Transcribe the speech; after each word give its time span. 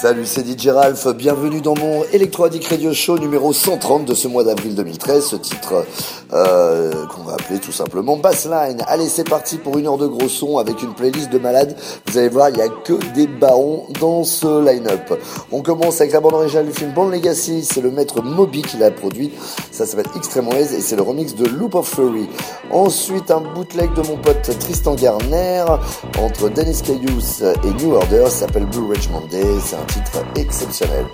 Salut, 0.00 0.26
c'est 0.26 0.46
DJ 0.46 0.68
Ralph. 0.68 1.08
Bienvenue 1.08 1.60
dans 1.60 1.74
mon 1.74 2.04
Electro 2.12 2.44
Addict 2.44 2.68
Radio 2.68 2.94
Show 2.94 3.18
numéro 3.18 3.52
130 3.52 4.04
de 4.04 4.14
ce 4.14 4.28
mois 4.28 4.44
d'avril 4.44 4.76
2013. 4.76 5.26
Ce 5.26 5.34
titre 5.34 5.84
euh, 6.32 7.04
qu'on 7.06 7.24
va 7.24 7.32
appeler 7.32 7.58
tout 7.58 7.72
simplement 7.72 8.16
Bassline. 8.16 8.80
Allez, 8.86 9.08
c'est 9.08 9.28
parti 9.28 9.58
pour 9.58 9.76
une 9.76 9.88
heure 9.88 9.98
de 9.98 10.06
gros 10.06 10.28
son 10.28 10.58
avec 10.58 10.84
une 10.84 10.94
playlist 10.94 11.30
de 11.30 11.38
malades. 11.40 11.76
Vous 12.06 12.16
allez 12.16 12.28
voir, 12.28 12.48
il 12.50 12.54
n'y 12.54 12.62
a 12.62 12.68
que 12.68 12.92
des 13.12 13.26
barons 13.26 13.86
dans 14.00 14.22
ce 14.22 14.64
line-up. 14.64 15.20
On 15.50 15.62
commence 15.62 16.00
avec 16.00 16.12
la 16.12 16.20
bande 16.20 16.34
originale 16.34 16.66
du 16.66 16.72
film 16.72 16.92
Bond 16.92 17.08
Legacy. 17.08 17.64
C'est 17.64 17.80
le 17.80 17.90
maître 17.90 18.22
Moby 18.22 18.62
qui 18.62 18.76
l'a 18.76 18.92
produit. 18.92 19.32
Ça 19.72 19.84
s'appelle 19.84 20.12
Extreme 20.14 20.46
Ways 20.46 20.76
et 20.76 20.80
c'est 20.80 20.94
le 20.94 21.02
remix 21.02 21.34
de 21.34 21.44
Loop 21.44 21.74
of 21.74 21.88
Fury. 21.88 22.28
Ensuite, 22.70 23.32
un 23.32 23.40
bootleg 23.40 23.92
de 23.94 24.02
mon 24.02 24.16
pote 24.16 24.48
Tristan 24.60 24.94
Garner 24.94 25.64
entre 26.20 26.50
Dennis 26.50 26.82
Cayous 26.84 27.42
et 27.42 27.82
New 27.82 27.94
Order. 27.94 28.26
Ça 28.26 28.46
s'appelle 28.46 28.66
Blue 28.66 28.92
Ridge 28.92 29.08
Monday. 29.10 29.58
Titre 29.88 30.24
exceptionnel. 30.36 31.06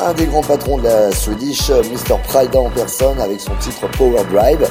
Un 0.00 0.14
des 0.14 0.26
grands 0.26 0.42
patrons 0.42 0.78
de 0.78 0.84
la 0.84 1.12
Swedish, 1.12 1.68
Mr. 1.70 2.16
Pride 2.28 2.56
en 2.56 2.70
personne, 2.70 3.20
avec 3.20 3.40
son 3.40 3.54
titre 3.60 3.86
Power 3.98 4.24
Drive. 4.32 4.66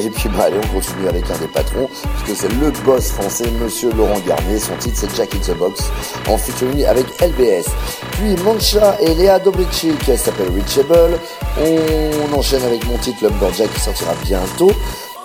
Et 0.00 0.10
puis 0.10 0.28
bah 0.30 0.44
allez, 0.46 0.56
on 0.58 0.74
continue 0.74 1.08
avec 1.08 1.30
un 1.30 1.38
des 1.38 1.46
patrons, 1.46 1.88
puisque 2.24 2.40
c'est 2.40 2.48
le 2.48 2.70
boss 2.84 3.12
français, 3.12 3.44
Monsieur 3.62 3.92
Laurent 3.92 4.18
Garnier. 4.26 4.58
Son 4.58 4.74
titre 4.76 4.98
c'est 5.00 5.16
Jack 5.16 5.34
in 5.36 5.38
the 5.38 5.56
Box, 5.56 5.84
en 6.28 6.36
featuring 6.36 6.84
avec 6.86 7.06
LBS. 7.20 7.66
Puis 8.12 8.34
Mancha 8.44 8.96
et 9.00 9.14
Léa 9.14 9.38
Dobrici, 9.38 9.92
qui 10.04 10.16
s'appelle 10.16 10.50
Reachable. 10.50 11.20
On 11.58 12.36
enchaîne 12.36 12.64
avec 12.64 12.84
mon 12.88 12.98
titre 12.98 13.22
Lumberjack 13.22 13.72
qui 13.72 13.80
sortira 13.80 14.14
bientôt. 14.24 14.72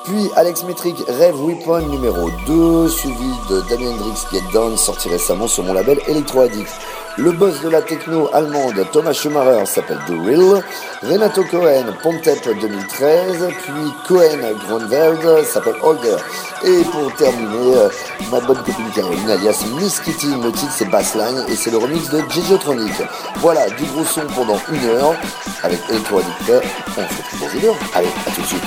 Puis 0.04 0.30
Alex 0.36 0.64
Metric, 0.64 0.96
Rêve 1.08 1.36
Weapon 1.44 1.88
numéro 1.88 2.30
2, 2.46 2.88
suivi 2.88 3.32
de 3.50 3.62
Damien 3.70 3.92
Hendrix 3.92 4.26
Get 4.32 4.44
Down, 4.54 4.78
sorti 4.78 5.10
récemment 5.10 5.48
sur 5.48 5.64
mon 5.64 5.74
label 5.74 6.00
Electro 6.08 6.42
Addict. 6.42 6.70
Le 7.18 7.32
boss 7.32 7.62
de 7.62 7.70
la 7.70 7.82
techno 7.82 8.30
allemande 8.32 8.86
Thomas 8.92 9.14
Schumacher 9.14 9.66
s'appelle 9.66 9.98
The 10.06 10.12
Real. 10.24 10.64
Renato 11.02 11.44
Cohen, 11.46 11.86
Pontep 12.04 12.44
2013. 12.46 13.48
Puis 13.64 13.94
Cohen 14.08 14.38
Grunwald 14.68 15.44
s'appelle 15.44 15.78
Holger. 15.82 16.18
Et 16.64 16.84
pour 16.84 17.12
terminer, 17.16 17.76
euh, 17.76 17.90
ma 18.32 18.40
bonne 18.40 18.58
copine 18.58 18.92
Caroline 18.94 19.32
alias 19.32 19.66
Miss 19.80 20.00
Kitty, 20.00 20.28
le 20.44 20.52
titre 20.52 20.72
c'est 20.76 20.90
Bassline 20.90 21.44
et 21.48 21.56
c'est 21.56 21.72
le 21.72 21.78
remix 21.78 22.08
de 22.12 22.22
Gigitronic. 22.30 22.94
Voilà, 23.38 23.68
du 23.72 23.86
gros 23.86 24.06
son 24.06 24.22
pendant 24.36 24.60
une 24.72 24.86
heure 24.86 25.16
avec 25.64 25.80
Electro 25.90 26.20
Addicteur. 26.20 26.62
On 26.90 27.02
fait 27.02 27.48
plus 27.50 27.60
des 27.60 27.68
heures. 27.68 27.76
Allez, 27.96 28.10
à 28.28 28.32
tout 28.32 28.42
de 28.42 28.46
suite. 28.46 28.64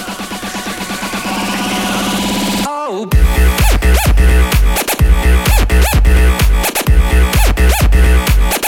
Oh. 2.69 3.06
Yeah. 8.39 8.59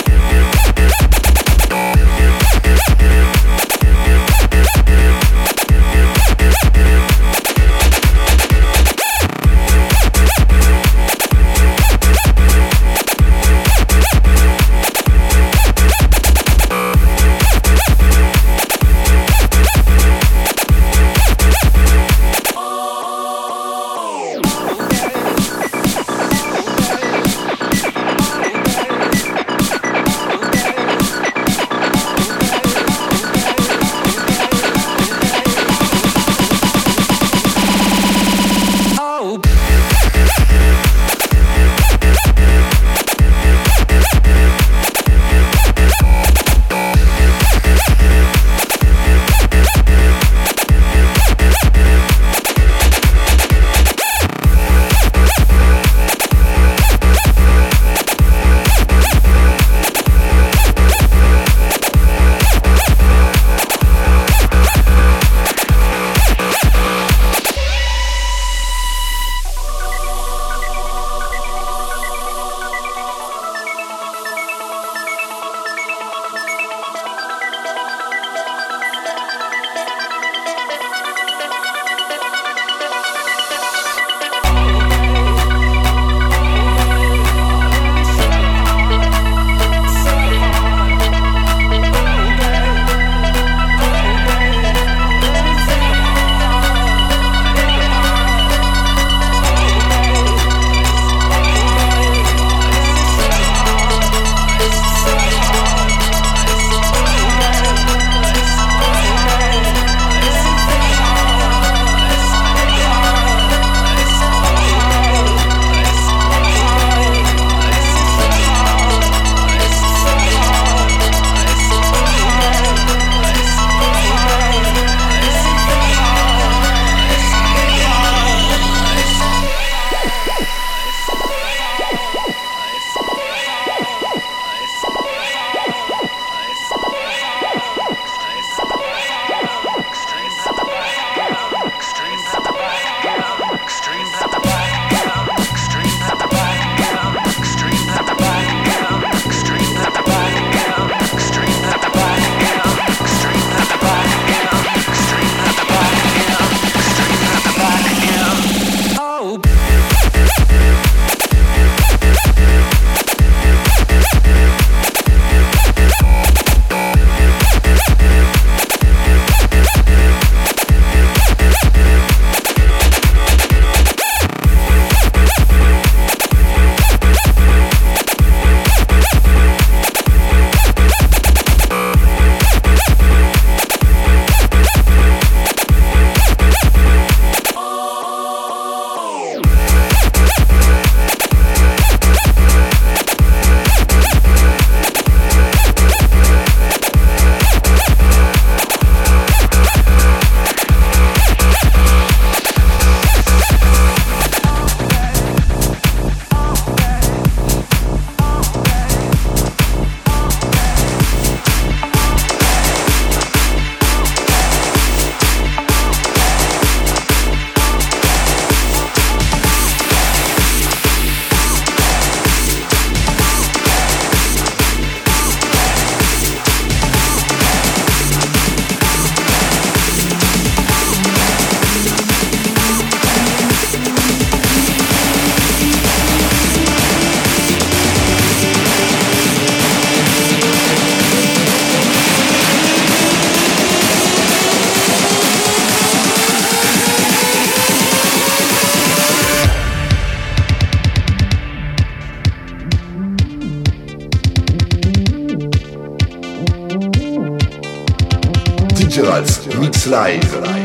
Ralph, 259.02 259.58
Mix 259.58 259.86
Live. 259.86 260.61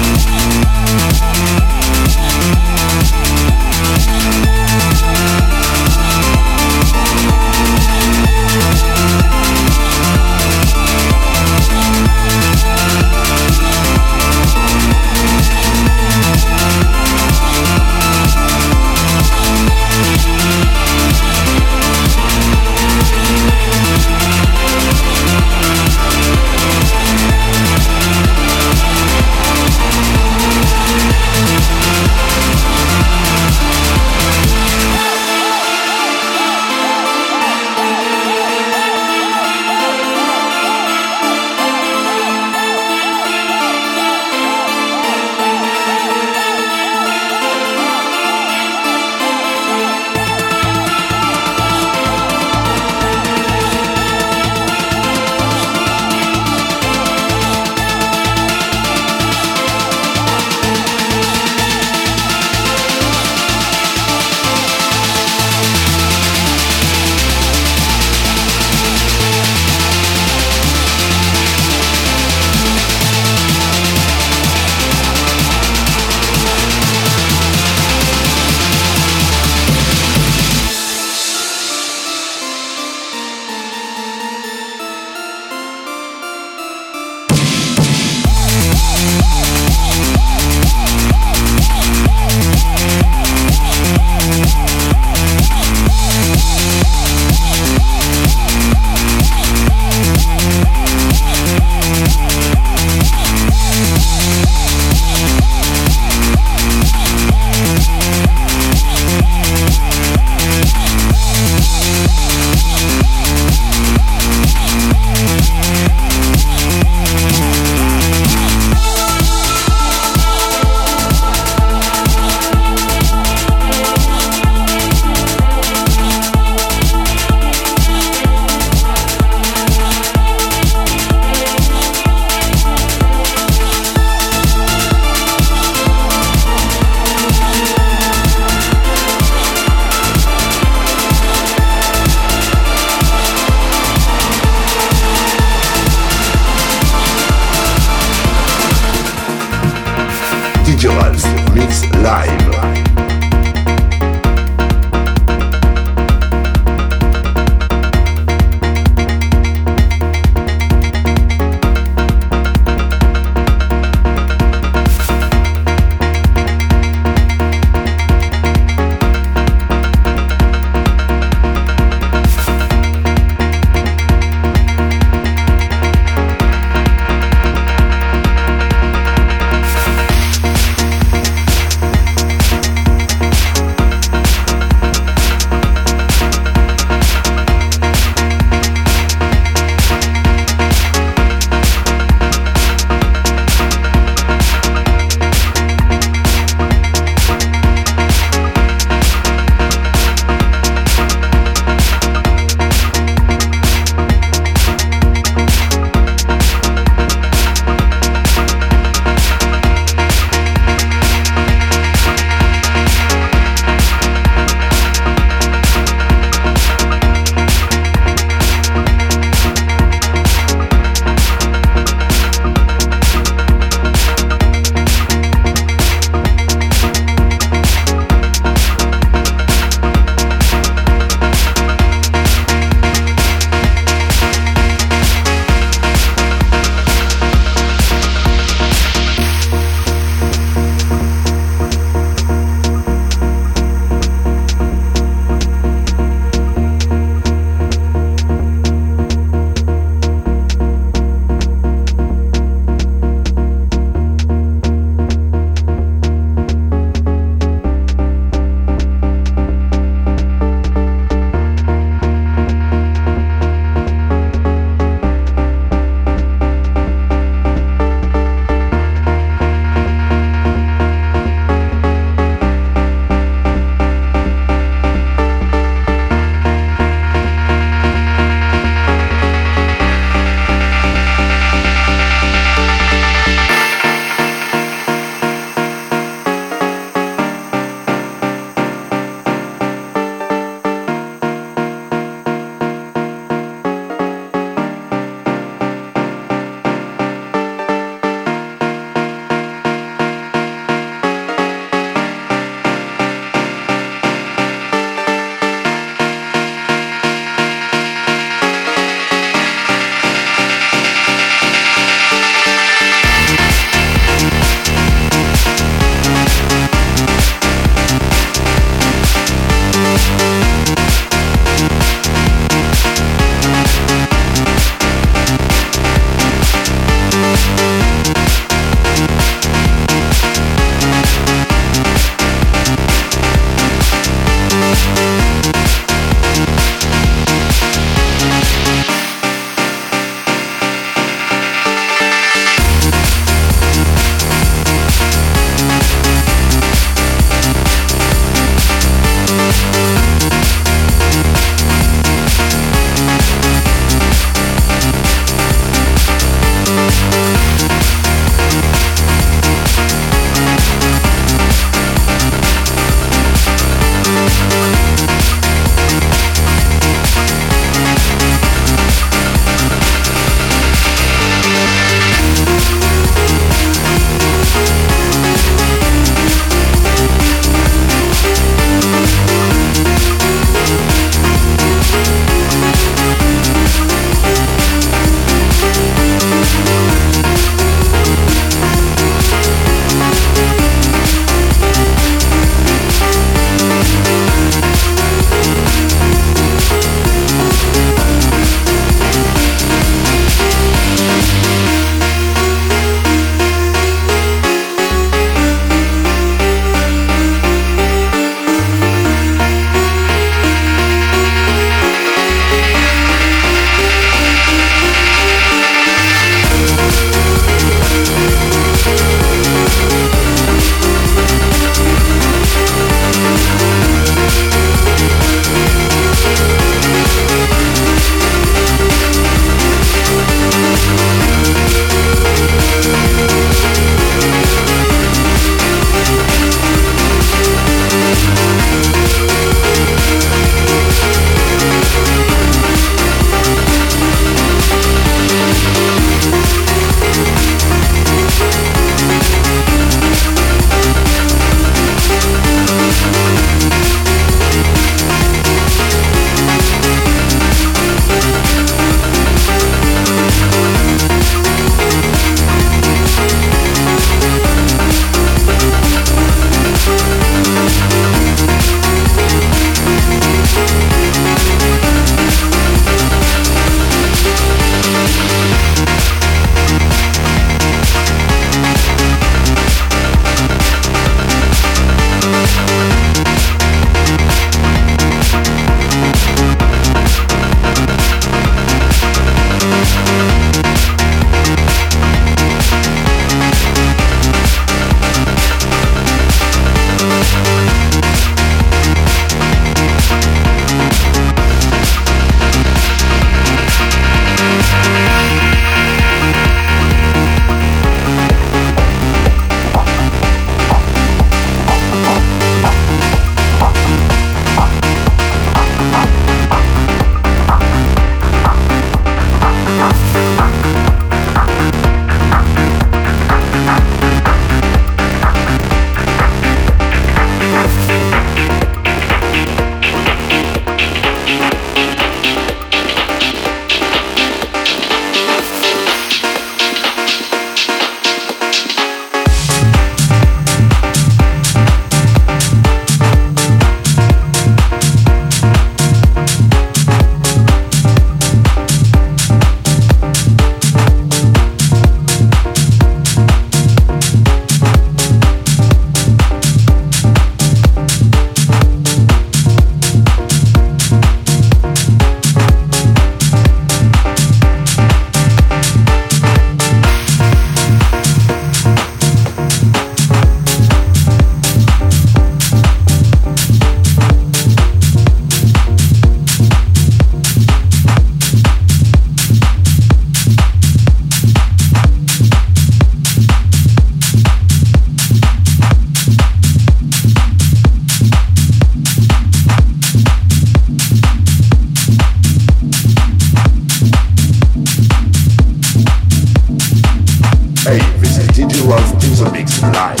life. 599.61 600.00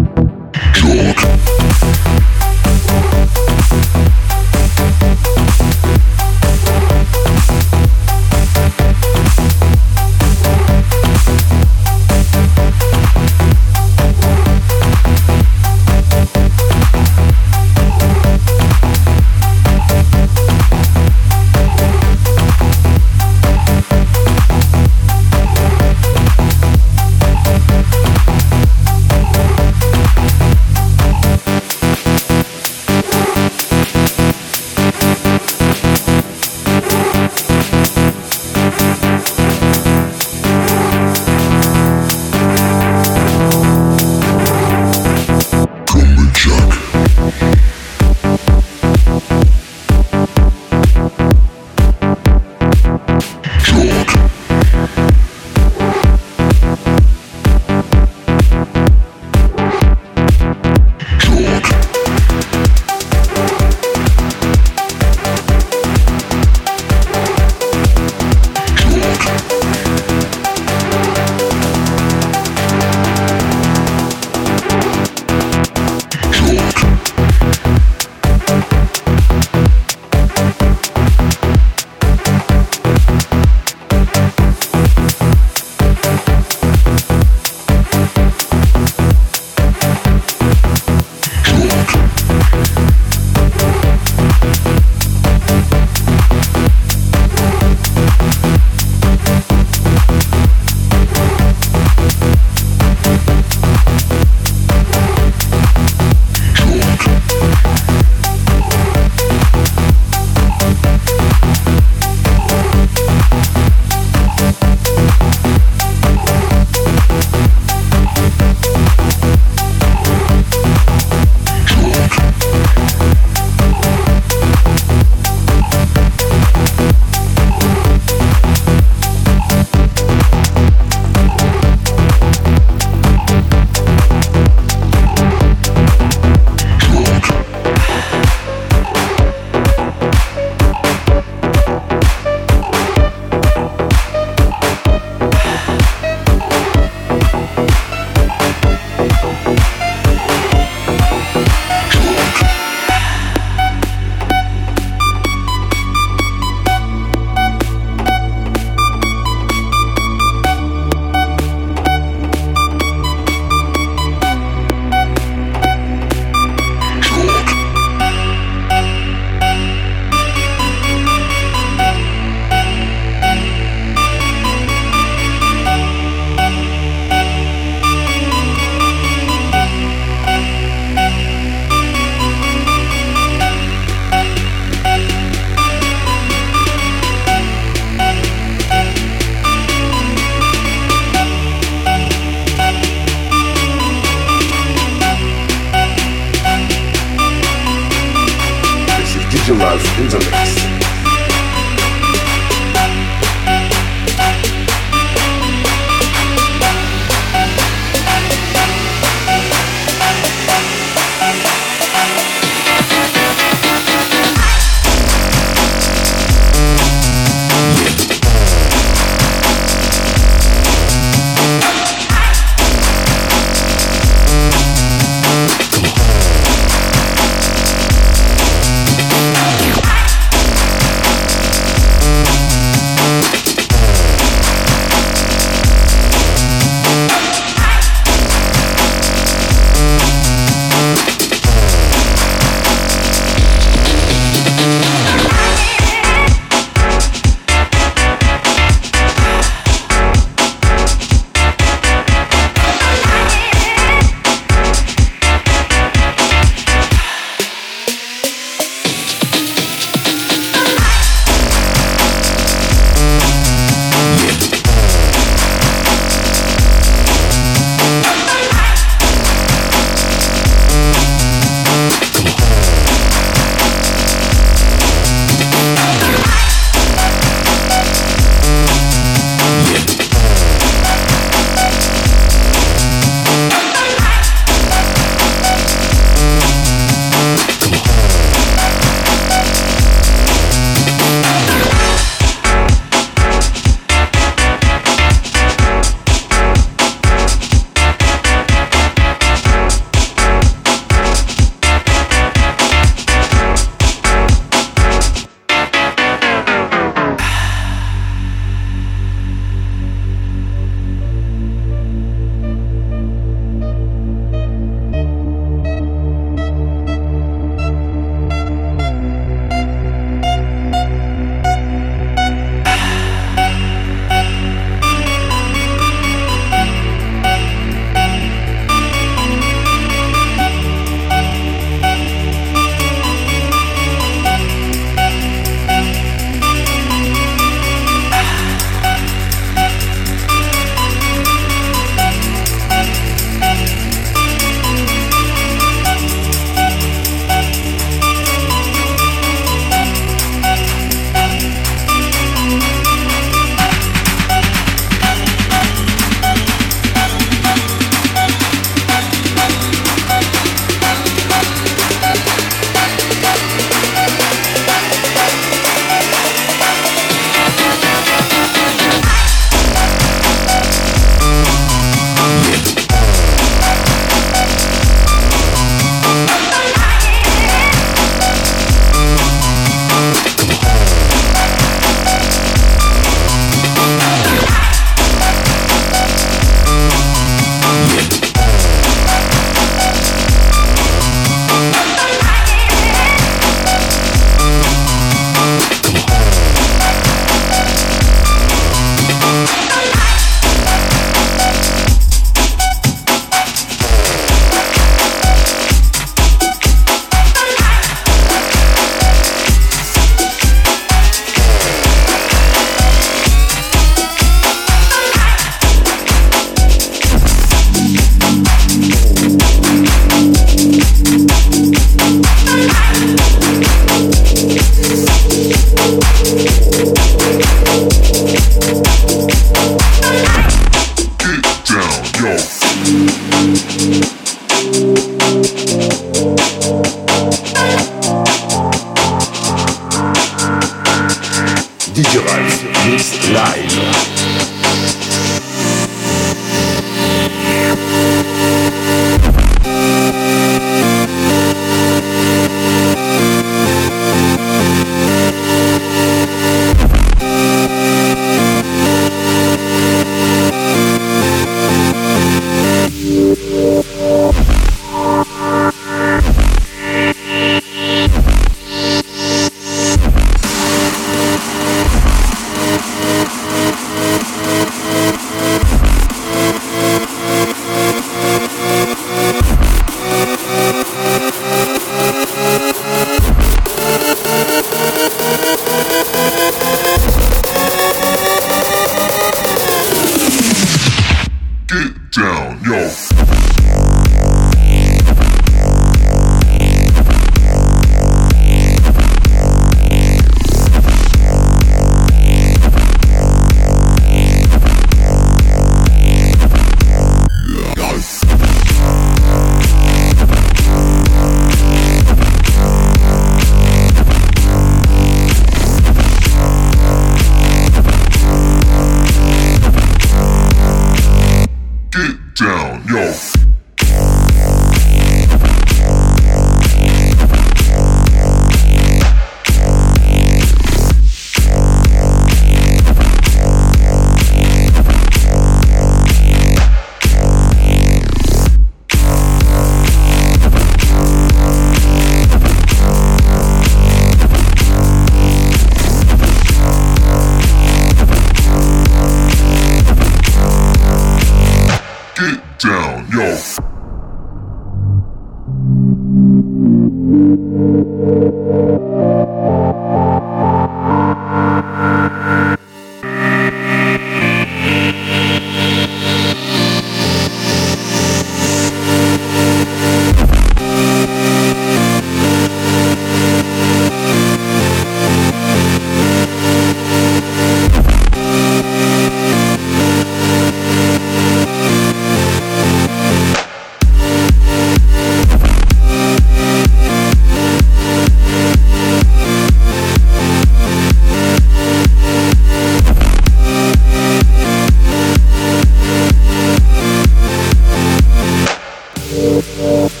Bye. 599.61 600.00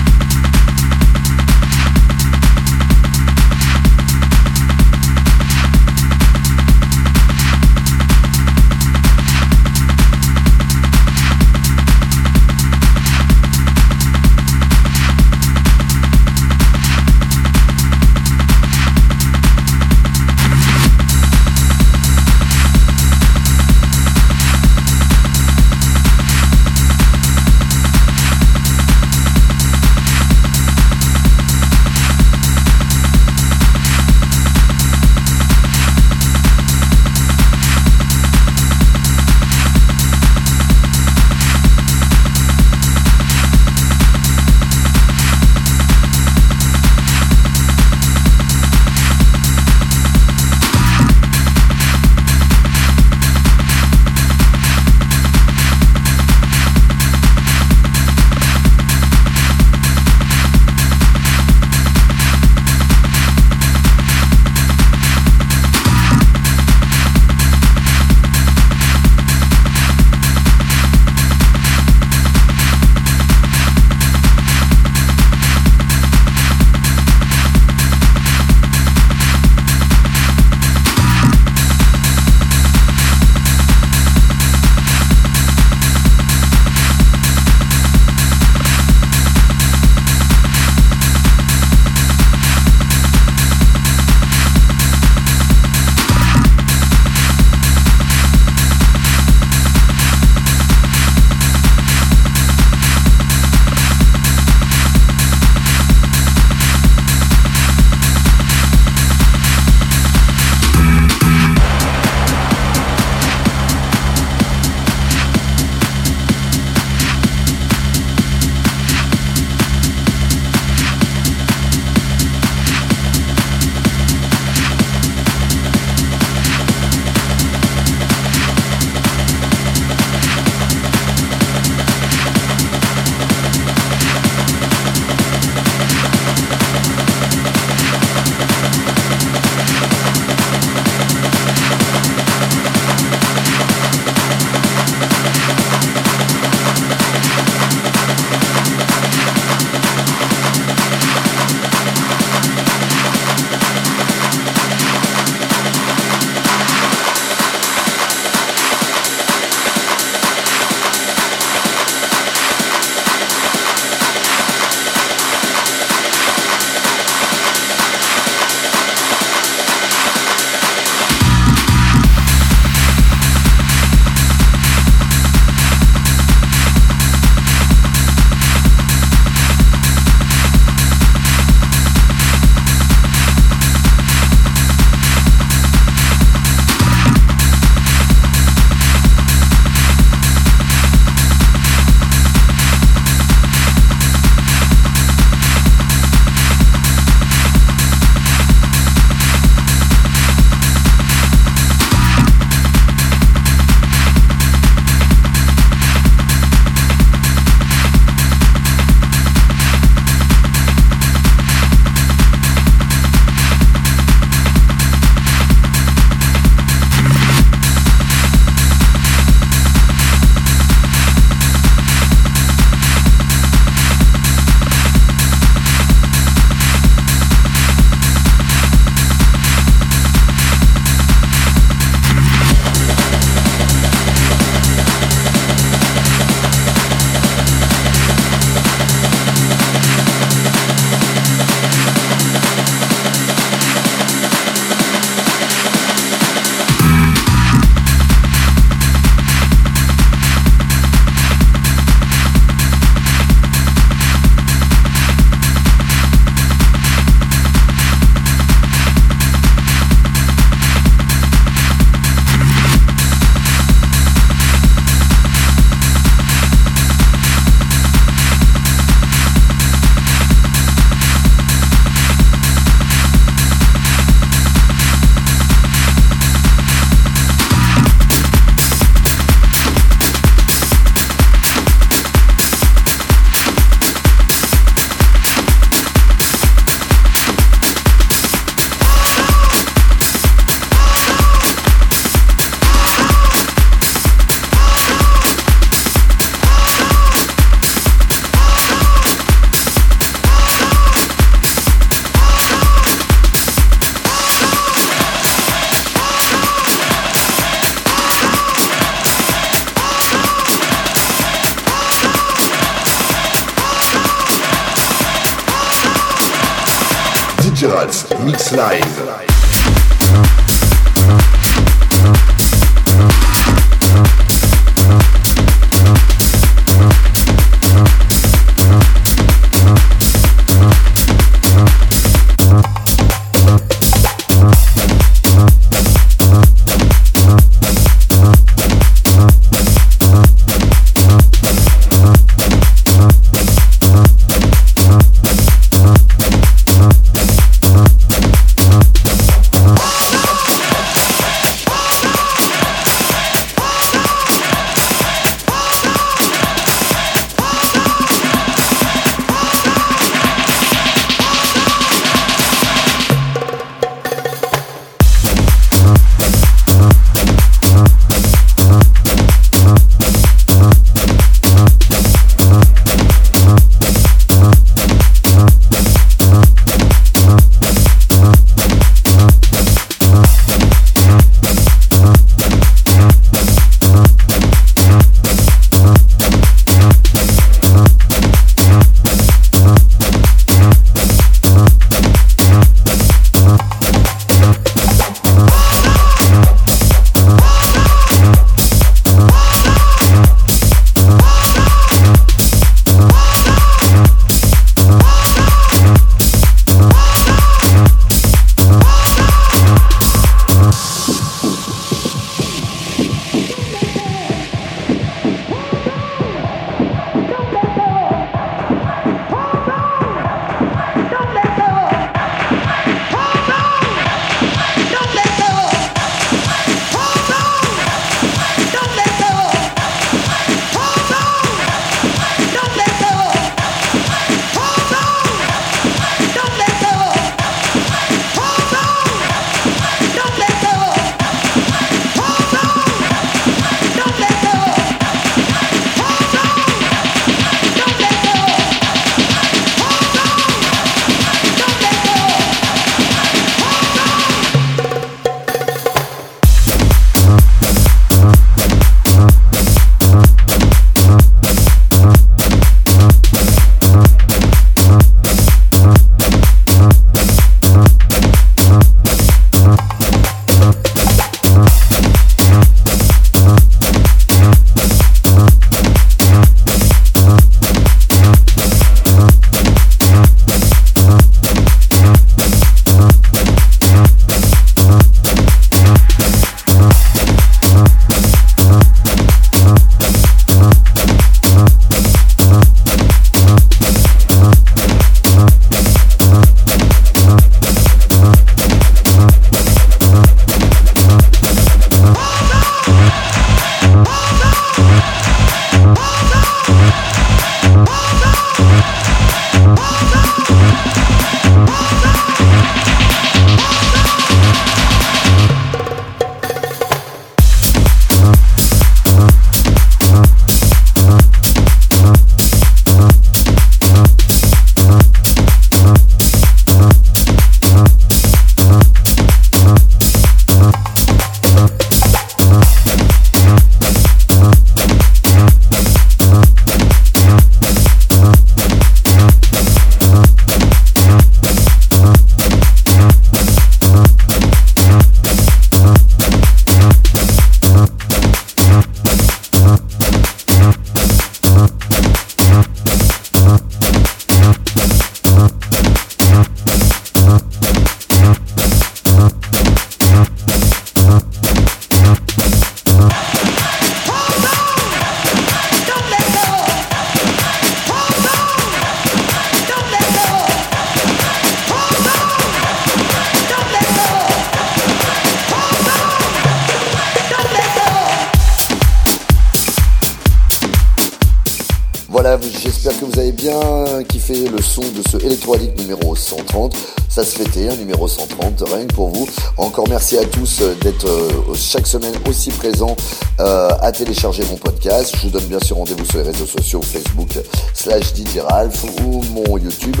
Pour 588.94 589.08
vous. 589.08 589.26
Encore 589.56 589.88
merci 589.88 590.16
à 590.16 590.24
tous 590.24 590.60
euh, 590.62 590.74
d'être 590.80 591.06
euh, 591.06 591.54
chaque 591.54 591.86
semaine 591.86 592.14
aussi 592.28 592.50
présents 592.50 592.96
euh, 593.40 593.70
à 593.80 593.90
télécharger 593.92 594.44
mon 594.50 594.56
podcast. 594.56 595.14
Je 595.16 595.22
vous 595.22 595.30
donne 595.30 595.46
bien 595.46 595.60
sûr 595.60 595.76
rendez-vous 595.76 596.04
sur 596.04 596.18
les 596.18 596.24
réseaux 596.24 596.46
sociaux, 596.46 596.80
Facebook 596.80 597.38
slash 597.74 598.14
DJ 598.14 598.38
Ralph 598.48 598.84
ou 599.04 599.22
mon 599.32 599.58
YouTube 599.58 600.00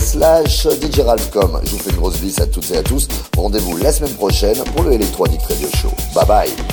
slash 0.00 0.66
DJ 0.66 1.00
Ralph.com. 1.00 1.60
Je 1.64 1.70
vous 1.70 1.78
fais 1.78 1.90
une 1.90 1.96
grosse 1.96 2.18
bise 2.18 2.40
à 2.40 2.46
toutes 2.46 2.70
et 2.70 2.78
à 2.78 2.82
tous. 2.82 3.06
Rendez-vous 3.36 3.76
la 3.76 3.92
semaine 3.92 4.14
prochaine 4.14 4.56
pour 4.74 4.82
le 4.84 4.92
Electronic 4.92 5.42
Radio 5.42 5.68
Show. 5.80 5.90
Bye 6.14 6.26
bye 6.26 6.67